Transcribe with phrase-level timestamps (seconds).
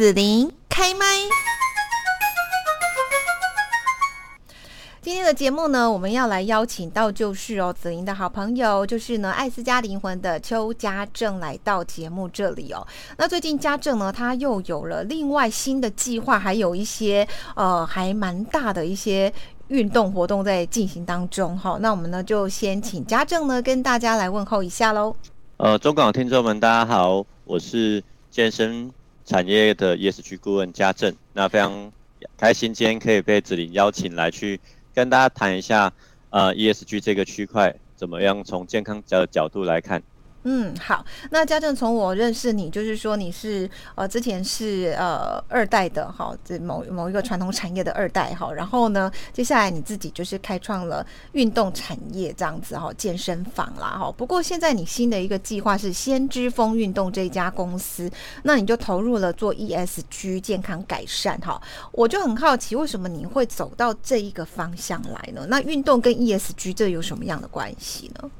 [0.00, 1.04] 子琳开麦。
[5.02, 12.86] 今天的节目呢，我们要来邀请到就是哦，子琳的好朋友，就是呢爱斯加灵魂的邱家政来到节目这里哦。
[13.18, 19.30] 那最近家政呢，他又有了另外新的计划，还有一些呃还蛮大的一些
[19.68, 21.76] 运动活动在进行当中哈。
[21.78, 25.14] 那我们呢就先请家政呢跟大家来问候一下喽。
[25.58, 28.90] 呃，中港听众们大家好，我是健身
[29.30, 31.92] 产业的 ESG 顾问家政，那非常
[32.36, 34.58] 开心今天可以被子林邀请来去。
[34.92, 35.92] 跟大家谈一下，
[36.30, 40.02] 呃，ESG 这个区块怎么样从健康角角度来看？
[40.44, 54.10] 嗯，好，那家政从我认识你，就是说你是呃之前是呃二代的哈，这某某一个传统产业的二代哈，然后呢，接下来你自己就是开创了运动产业这样子哈，健身房啦哈。
[54.16, 58.10] 不过现在你新的一个计划是先知风运动这一家公司，
[58.44, 61.60] 那你就投入了做 ESG 健康改善哈。
[61.92, 65.44] 我就很好奇，为什么你会走到这一个方向来呢？
[65.50, 68.30] 那运动跟 ESG 这有什么样的关系呢？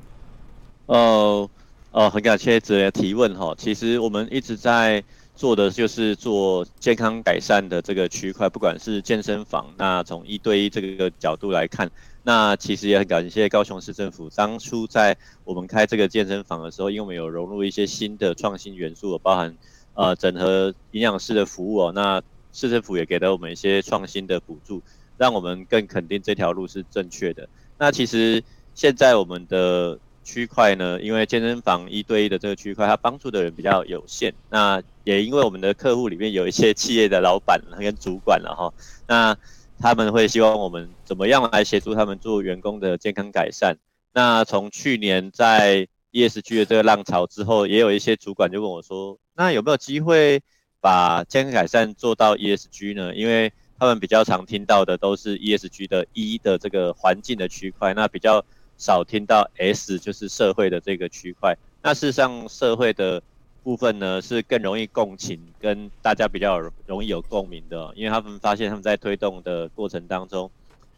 [0.87, 1.49] 哦、
[1.93, 3.53] 哦，很感谢子琳的提问哈。
[3.59, 5.03] 其实我们一直在
[5.35, 11.91] 做的就是做健康改善的这个区块，不管是健身房，那从一对一这个角度来看，
[12.23, 19.57] 那其实也很感谢高雄市政府当初在我们开这个健身房的时候，因为我们有融入一些新的创新元素，包含
[19.95, 24.81] 呃整合营养师的服务哦，那市政府也给了我们一些创新的补助，
[25.19, 27.49] 让我们更肯定这条路是正确的。
[27.79, 28.45] 那其实
[28.77, 29.99] 现在我们的。
[30.31, 34.33] 区块呢，因为健身房一对一的这个区块，它帮助的人比较有限。
[34.49, 38.73] 那也因为我们的客户里面有一些企业的老板跟主管了哈，
[39.09, 39.37] 那
[39.81, 43.77] 他们会希望我们怎么样来协助他们做员工的健康改善。
[44.13, 50.41] 那从去年在 ESG 的这个浪潮之后，也有一些主管就问我说，那有没有机会
[50.81, 53.13] 把健康改善做到 ESG 呢？
[53.17, 58.45] 因为他们比较常听到的都是 ESG 的 E 的这个环境的区块，那比较。
[58.81, 63.23] 少听到 S 就是社会的这个区块，那事实上社会的
[63.63, 70.51] 部分呢是更容易共情，跟大家比较容易有共鸣的，因为他们发现他们在推动的过程当中，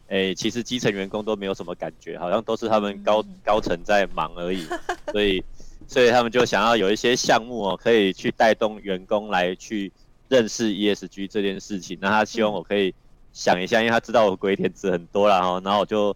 [0.07, 4.65] 诶、欸，其实基层员工都没有什么感觉，好像都是他们高高层在忙而已，
[5.11, 5.43] 所以
[5.85, 9.91] 所以他们就想要有一些项目哦，可以去带动员工来去
[10.29, 11.97] 认识 ESG 这件事情。
[11.99, 12.95] 那他希望我可以
[13.33, 16.15] 想一下，因为他知道我鬼点子很多啦哈，然后我就。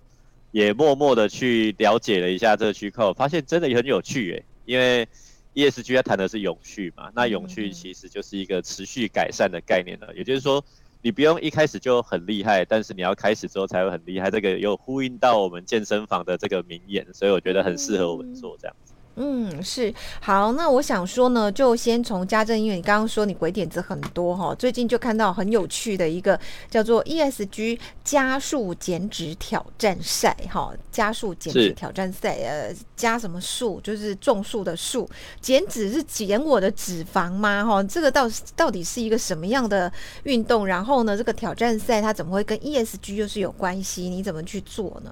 [0.57, 5.07] 也默默的去了解了一下这个区块，发现真的也很有趣诶，因为
[5.53, 10.65] ESG 它谈的是永续嘛，那永续其实就是一个持续改善的概念了，也就是说，
[11.03, 18.95] 你不用一开始就很厉害，但是你要开始之后才会很厉害，这个有呼应到我们健身房的这个名言，所以我觉得很适合我们做这样子。
[19.19, 19.91] 嗯，是
[20.21, 26.39] 好，那我想说呢，就先从家政，因为你刚刚说你鬼点子很多哈，最近就看到很有趣的一个
[26.69, 33.81] 叫做 ESG 加速减脂挑战赛哈，加速减脂挑战赛，呃，加什么数？
[33.81, 35.09] 就是种树的树，
[35.41, 37.65] 减脂是减我的脂肪吗？
[37.65, 39.91] 哈，这个到到底是一个什么样的
[40.25, 40.67] 运动？
[40.67, 44.09] 然后呢，这个挑战赛它怎么会跟 ESG 又是有关系？
[44.09, 45.11] 你怎么去做呢？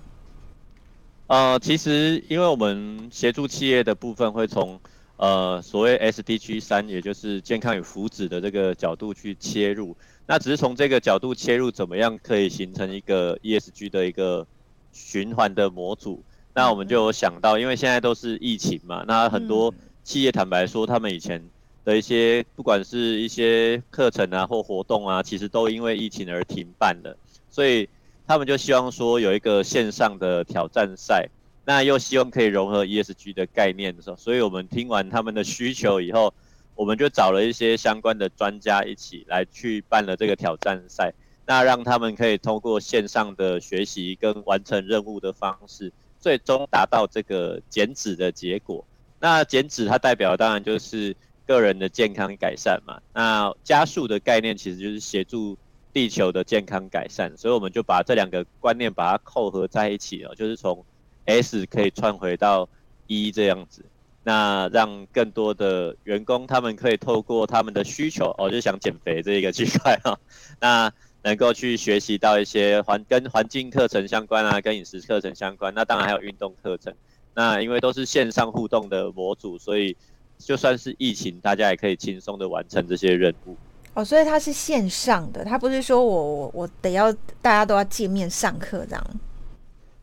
[1.27, 4.79] 呃，其实因为我们协助企业的部分会从
[5.17, 9.97] 呃所谓 SDG 三，也就是健康与福祉的这个角度去切入。
[10.27, 14.45] 那只是从这个角度切入，怎么样可以形成一个 ESG 的一个
[14.91, 16.23] 循环的模组？
[16.53, 21.43] 那我们就有想到，因为现在都是疫情嘛，那很多企业坦白说，他们以前
[21.83, 27.17] 的一些不管是一些课程啊或活动啊，其实都因为疫情而停办了，
[27.49, 27.89] 所以。
[28.27, 31.29] 他们就希望说有一个线上的挑战赛，
[31.63, 36.33] 那又希望可以融合 ESG 的概念的时候，所以我们听完他们的需求以后，
[36.73, 41.13] 我们就找了一些相关的专家一起来去办了这个挑战赛，
[41.45, 48.83] 那让他们可以通过线上的学习跟完成任务的方式，最终达到这个减脂的结果。
[49.19, 51.15] 那减脂它代表当然就是
[51.45, 55.55] 个人的健康改善嘛，那加速的概念其实就是协助。
[55.95, 60.83] 地球的健康改善，所以我们就把这两个观念把它扣合在一起了，就是从
[61.23, 62.67] S 可以串回到
[63.07, 63.85] E 这样子，
[64.21, 70.19] 那让更多的员工他们可以透过他们的需求，哦，就想减肥这一个区块哈，
[70.59, 70.91] 那
[71.23, 76.93] 能够去学习到一些环跟环境课程相关啊，跟饮食课程相关，那当然还有运动课程，
[77.33, 79.95] 那因为都是线上互动的模组，所以
[80.37, 83.55] 就算是疫情，大家也可以轻松的完成这些任务。
[83.95, 87.11] 哦，所以它是线上的，它不是说我我我得要
[87.41, 89.03] 大家都要见面上课这样。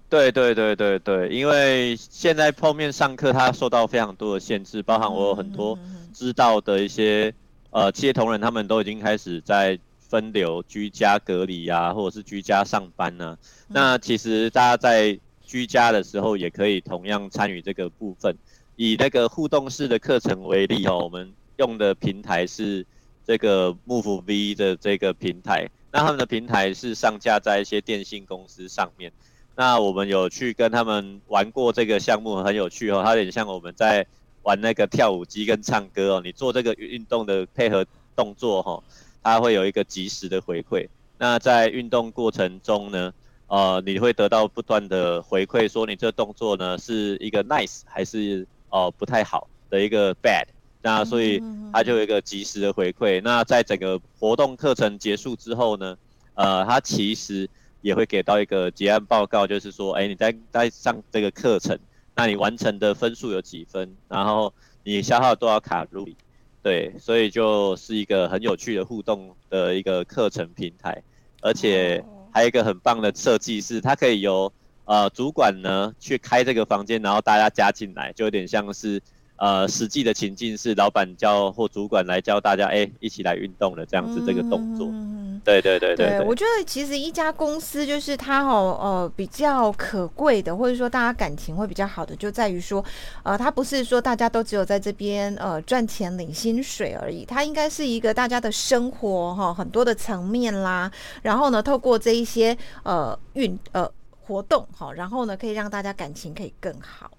[0.09, 5.79] 对对对对对，因为现在碰面上课，它受到非常多的限制，包含我有很多
[6.13, 7.33] 知道的一些
[7.71, 13.39] 呃企业同仁他们都已经开始在分流居家隔离啊，或者是居家上班呢、啊。
[13.69, 18.37] 那其实大家在居家的时候也可以同样参与这个部分。
[18.77, 22.85] 以那个互动式的课程为例哦，我们用的平台是
[23.27, 25.69] 这个 Move V 的这个平台。
[25.91, 29.13] 那他们的平台是上架在一些电信公司上面。
[29.55, 33.03] 那我们有去跟他们玩过这个项目，很有趣哦。
[33.05, 34.07] 它有点像我们在
[34.43, 36.23] 玩那个跳舞机跟唱歌哦。
[36.25, 37.87] 你做这个运动的配合
[38.17, 38.83] 动作哈，
[39.23, 40.89] 它会有一个即时的回馈。
[41.19, 43.13] 那在运动过程中呢，
[43.47, 50.47] 呃，你会得到不断的回馈，说你这动作呢是一个 nice 还是哦、不太好的一个 bad。
[50.83, 51.41] 那所以
[51.73, 53.23] 它就有一个及时的回馈。
[53.23, 55.97] 那在整个活动课程结束之后呢，
[56.35, 57.49] 呃，它其实
[57.83, 61.79] 也会给到一个结案报告，就是说，哎，你在在上这个课程，
[62.17, 64.53] 那你完成的分数有几分，然后
[64.83, 66.17] 你消耗了多少卡路里，
[66.63, 71.01] 对，所以就是一个很有趣的互动的一个课程平台，
[71.41, 74.53] 而且还有一个很棒的设计是，它可以由
[74.85, 79.01] 呃主管呢去开这个房间，然后大家加进来，就有点像是。
[79.37, 84.87] 呃，实际的情境是老板教或主管来教大家，哎、欸，一起来运动的这样子这个动作。
[84.93, 86.27] 嗯、对对对对，对，对。
[86.29, 92.85] 我觉得其实一家公司就是它哦，呃，比较可贵的，或者说大家感情会比较好的，就在于说，
[93.25, 100.89] 呃，它不是说大家都只有在这边呃赚钱领薪水而已，它应该是一个大家的生活哈、哦、很多的层面啦。
[101.23, 103.91] 然后呢，透过这一些呃运呃
[104.21, 107.11] 活动哈、哦，然后呢可以让大家感情可以更好。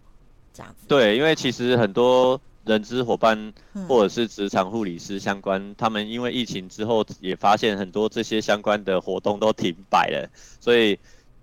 [0.53, 0.85] 这样子。
[0.87, 3.53] 对，因为其实很多人资伙伴
[3.87, 10.29] 或者是职场护理师相关，嗯，他们因为疫情之后也发现很多这些相关的活动都停摆了，
[10.59, 10.97] 所以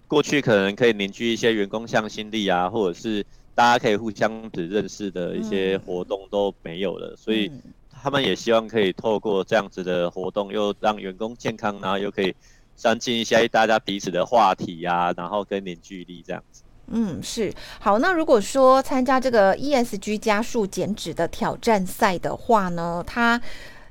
[0.08, 3.24] 过去可能可以凝聚一些员工向心力啊，或者是
[3.54, 7.50] 大家可以互相只认识的一些活动都没有了，所以
[7.90, 12.34] 他们也希望可以透过这样子的活动，又让员工健康，然后又可以
[12.74, 16.62] 增进一些大家彼此的话题啊，然后跟凝聚力这样子。
[16.92, 17.98] 嗯，是好。
[18.00, 23.40] 那如果说参加这个 ESG 加速减脂的挑战赛的话呢，它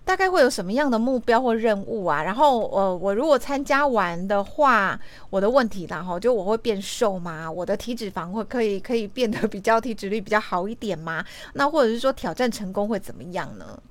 [0.03, 2.23] 大概会有什么样的目标或任务啊？
[2.23, 4.99] 然后，呃，我如果参加完的话，
[5.29, 7.49] 我的问题然后就我会变瘦吗？
[7.49, 11.23] 我的体脂肪会可以可以变得比较体脂率比较好一点吗？
[11.53, 13.81] 那或者是说挑战成功会怎么样呢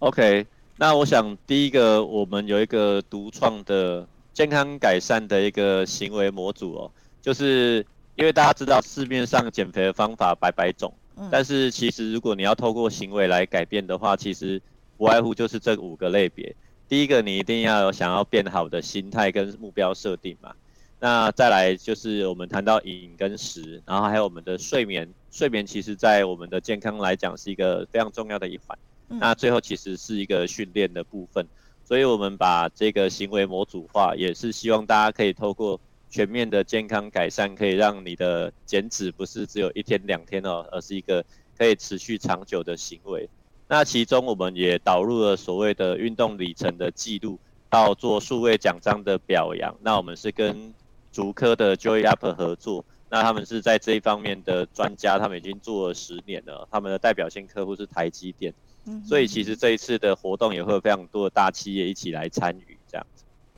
[0.00, 0.46] ？OK，
[0.76, 6.90] 那我想第一个，我们有一个独创的健康改善的一个行为模组哦，
[7.22, 7.86] 就是。
[8.20, 10.92] 因为大家知道市面上减肥的方法百百种，
[11.30, 14.60] 但是其实如果你要透过行为来改变的话，其实
[14.98, 16.54] 不外乎就是这五个类别。
[16.86, 20.52] 第一个，你一定要有想要变好的心态跟目标设定嘛。
[20.98, 25.08] 那再来就是我们谈到饮跟食，然后还有我们的睡眠。
[25.30, 28.78] 睡眠其实在我们的健康来讲是一个非常重要的一环。
[29.08, 31.46] 那最后其实是一个训练的部分，
[31.86, 35.80] 所以我们把这个行为模组化，也是希望大家可以透过。
[36.10, 41.24] 全面的健康改善可以让你的减脂不是只有一天两天哦，而是一个
[41.56, 43.28] 可以持续长久的行为。
[43.68, 49.72] 那其中我们也导入了所谓的运动里程的记录，到做数位奖章的表扬。
[49.80, 50.74] 那我们是跟
[51.12, 56.66] 竹科的 Joy Up 合作，那他们是在这一方面的专家，他们已经做了十年了。
[56.72, 58.52] 他们的代表性客户是台积电，
[59.06, 62.76] 所以其实这一次的活动也会有非常多的大企业一起来参与。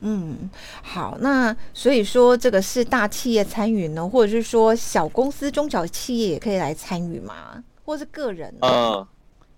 [0.01, 0.49] 嗯，
[0.81, 7.63] 好，那所以说这个是大企业参与呢，或者是说小公司、中小企业也可以来参与吗？
[7.85, 8.53] 或是个人？
[8.59, 9.07] 呃，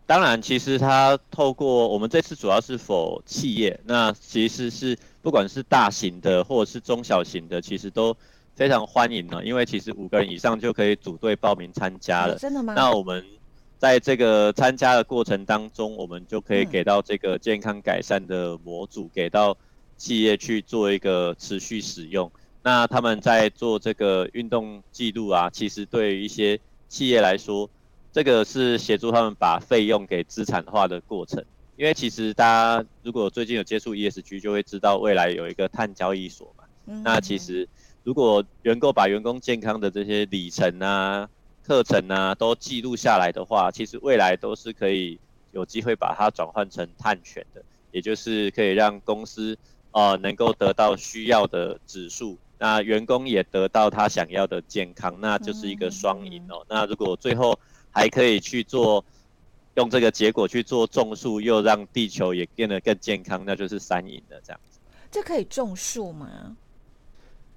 [0.05, 8.15] 当然，其实它透过我们这次主要是 for 企业，那其实是不管是大型的或者是中小型的，其实都
[8.53, 12.35] 非常欢迎呢，因为其实五个人以上就可以组队报名参加了。
[12.35, 12.75] 哦，真的吗？
[12.75, 13.25] 那我们
[13.79, 19.57] 在这个参加的过程当中，我们就可以给到这个健康改善的模组，嗯、给到。
[19.97, 22.31] 企业去做一个持续使用，
[22.63, 26.59] 那他们在做这个运动记录啊，其实对于一些
[26.89, 27.69] 企业来说，
[28.11, 31.43] 这个是协助他们把费用给资产化的过程。
[31.77, 36.63] 因为其实大家如果最近有接触 ESG，就会知道未来有一个碳交易所嘛。
[37.03, 37.67] 那其实
[38.03, 41.29] 如果员工把员工健康的这些里程啊、
[41.63, 45.19] 课程啊都记录下来的话，其实未来都是可以
[45.51, 49.57] 有机会把它转换成碳权的，也就是可以让公司。
[49.95, 56.65] 呃，能够得到需要的指数，那员工也得到他想要的健康，那就是一个双赢哦。
[56.67, 57.57] 那如果最后
[57.91, 59.05] 还可以去做，
[59.75, 64.79] 用这个结果去做种树，又让地球也变得更健康，那就是三赢的这样子。
[65.09, 66.57] 这可以种树吗？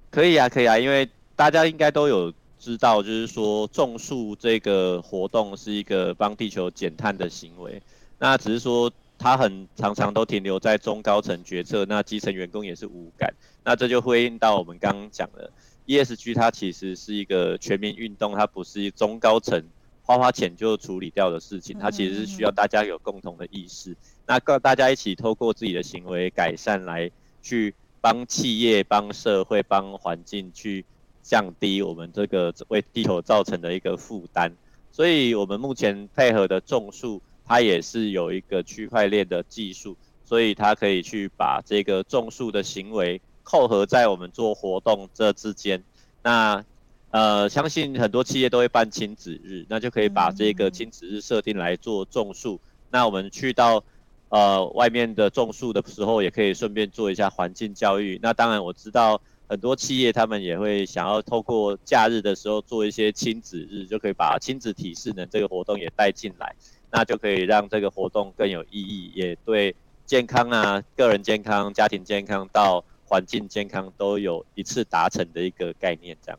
[0.09, 7.83] 可以啊，可以啊，因为大家应该都有知道，就是说种树这个活动是一个帮地球减碳的行为。
[8.17, 8.89] 那只是说。
[9.19, 13.35] 他很常常都停留在中高层决策，那基层员工也是无感。
[13.65, 15.51] 那这就呼应到我们刚刚讲的
[15.87, 19.63] ESG，它其实是一个全民运动，它不是中高层
[20.03, 23.97] 花花钱就处理掉的事情，它其实是需要大家有共同的意识，
[24.27, 27.11] 那告大家一起透过自己的行为改善来
[27.43, 30.85] 去帮企业、帮社会、帮环境去
[31.23, 34.55] 降低我们这个为地球造成的一个负担。
[34.93, 45.83] 所以，我们目前配合的种树，它也是有一个区块链的技术，所以它可以去把这个种树的行为扣合在我们做活动这之间。
[46.23, 46.63] 那
[47.11, 52.61] 呃，相信很多企业都会办亲子日，那就可以把这个亲子日设定来做种树。
[52.91, 53.83] 那我们去到
[54.29, 58.21] 呃外面的种树的时候，也可以顺便做一下环境教育。
[58.23, 59.21] 那当然，我知道。
[59.51, 66.55] 很多企业他们也会想要透过假日的时候做一些亲子日，就可以把亲子体适能这个活动也带进来，
[66.91, 69.75] 那就可以让这个活动更有意义，也对
[70.07, 76.39] 健康啊、个人健康、家庭健康到环境健康都有一次达成的一个概念，这样。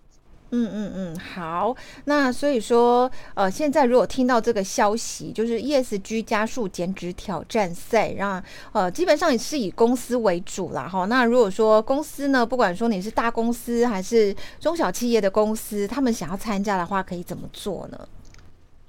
[0.51, 1.75] 嗯嗯嗯，好，
[2.05, 10.87] 那所以说，呃，现在如果听到这个消息，就是 ESG 加速减脂挑战赛，让呃基本上也是以公司为主啦。
[10.87, 11.05] 哈。
[11.05, 18.07] 那如果说公司呢，不管说你是大公司还是中小企业的公司，他们想要参加的话，可以怎么做呢？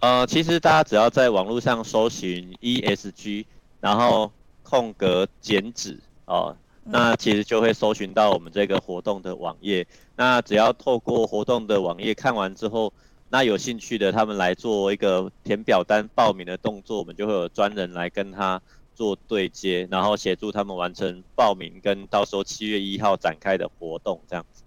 [0.00, 3.44] 呃，其实大家只要在网络上搜寻 ESG，
[3.80, 6.56] 然后空格减脂哦。
[6.82, 9.86] 那其实就会搜寻到我们这个活动的网页。
[10.16, 12.92] 那只要透过活动的网页看完之后，
[13.28, 18.60] 那有兴趣的他们来做一个填表单报名的动作，我们就会有专人来跟他
[18.94, 24.62] 做对接，然后协助他们完成报名跟到时候七月一号展开的活动这样子。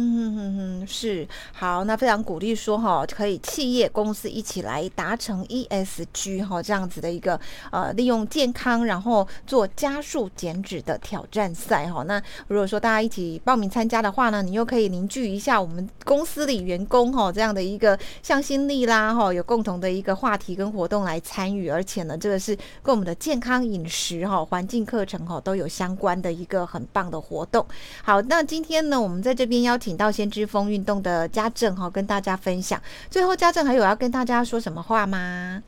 [0.00, 7.40] 嗯哼哼哼，是好，那非常鼓励说哈，可以企业公司一起来达成 ESG 哈这样子的一个
[7.72, 12.04] 呃，利用健康然后做加速减脂的挑战赛哈。
[12.04, 27.66] 那如果说大家一起报名参加的话呢，你又可以凝聚一下我们公司里员工哈这样的一个向心力啦哈，有共同的一个话题跟活动来参与，而且呢，这个是跟我们的健康饮食哈、环境课程哈都有相关的一个很棒的活动。
[28.04, 29.87] 好，那今天呢，我们在这边邀请。
[29.88, 32.78] 请到先知风运动的家政哈，跟大家分享。
[33.08, 35.62] 最后，家政还有要跟大家说什么话吗？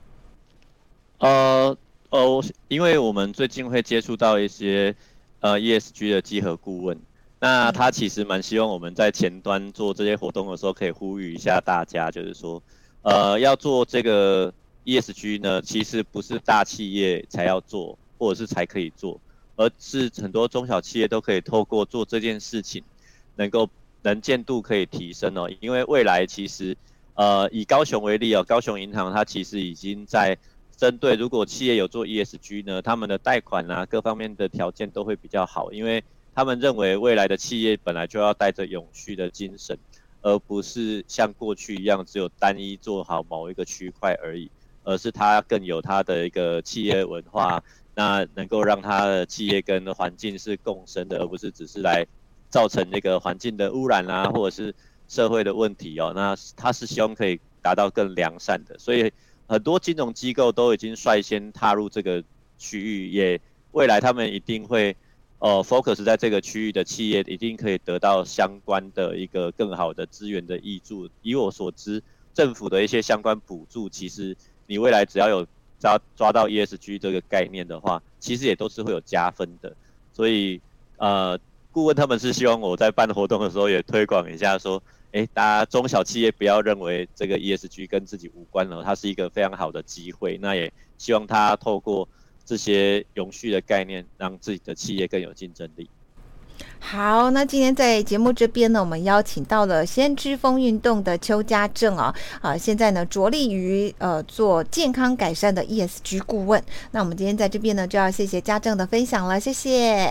[1.17, 1.75] 呃
[2.11, 4.95] 哦，因为我们最近会接触到一些
[5.41, 7.01] 呃 ESG 的集合顾问，
[7.39, 12.63] 那他其实蛮希望我们在前端做这些活动的时候，可以呼吁一下大家，就是说，
[13.01, 14.53] 呃，要做这个
[14.85, 19.19] ESG 呢，其实不是大企业才要做，或者是才可以做，
[19.57, 22.85] 而是很多中小企业都可以透过做这件事情，
[23.37, 23.67] 能够。
[24.03, 26.77] 能见度可以提升哦，因为未来其实，
[27.15, 30.37] 呃，以高雄为例哦，高雄银行它其实已经在
[30.77, 36.03] 针对如果企业有做 ESG 呢，他们的贷款啊各方面的条件都会比较好，因为
[36.35, 39.77] 他们认为未来的企业本来就要带着永续的精神，
[40.23, 44.51] 而不是像过去一样只有单一做好某一个区块而已，
[44.83, 47.63] 而是它更有它的一个企业文化，
[47.95, 52.07] 那能够让它的企业跟环境是共生的，而不是只是来。
[52.51, 54.75] 造成那个环境的污染啊， 或者是
[55.09, 59.11] 社会的问题哦，那他是希望可以达到更良善的，所以
[59.47, 62.23] 很多金融机构都已经率先踏入这个
[62.59, 63.41] 区域，也
[63.73, 64.97] 未来他们一定会
[65.39, 71.09] 呃 focus 在这个区域的企业，一定可以得到相关的一个更好的资源的益助。
[71.23, 72.03] 以我所知，
[72.35, 75.47] 政府的一些相关补助，其实你未来只要有
[75.79, 79.75] 抓抓到 ESG 这个概念的话，其实也都是会有加分的。
[80.13, 80.61] 所以
[80.99, 81.39] 呃。
[81.73, 90.37] 顾问他们是希望我在办活动的时候也推广一下，说，诶，大家中小企业不要认为这个 ESG 跟自己无关了，它是一个非常好的机会。
[90.39, 92.09] 那也希望他透过
[92.45, 95.89] 这些永续的概念，让自己的企业更有竞争力。
[96.79, 106.63] 好，那今天在节目这边呢，我们邀请到了先知风运动的邱家政啊，啊，现在呢着力于呃做健康改善的 ESG 顾问。
[106.91, 110.11] 那我们今天在这边呢，就要谢谢家政的分享了，谢谢。